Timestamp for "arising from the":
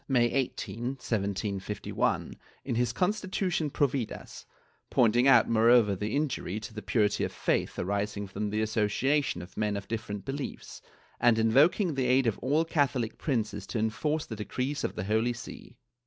7.77-8.63